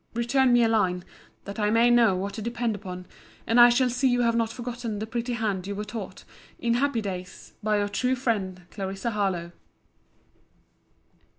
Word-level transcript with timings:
Return 0.15 0.51
me 0.51 0.63
a 0.63 0.67
line, 0.67 1.03
that 1.45 1.59
I 1.59 1.69
may 1.69 1.91
know 1.91 2.15
what 2.17 2.33
to 2.33 2.41
depend 2.41 2.73
upon: 2.73 3.05
and 3.45 3.59
I 3.61 3.69
shall 3.69 3.91
see 3.91 4.07
you 4.09 4.21
have 4.21 4.35
not 4.35 4.49
forgotten 4.51 4.97
the 4.97 5.05
pretty 5.05 5.33
hand 5.33 5.67
you 5.67 5.75
were 5.75 5.83
taught, 5.85 6.23
in 6.57 6.73
happy 6.73 7.01
days, 7.01 7.53
by 7.61 7.77
Your 7.77 7.87
true 7.87 8.15
friend, 8.15 8.63
CLARISSA 8.71 9.11
HARLOWE. 9.11 9.51